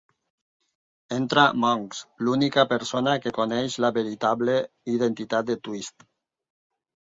Entra 1.17 1.43
Monks- 1.63 1.99
l'única 2.29 2.65
persona 2.73 3.15
que 3.27 3.35
coneix 3.37 3.77
la 3.87 3.93
veritable 3.99 4.59
identitat 4.97 5.53
de 5.55 5.61
Twist. 5.71 6.11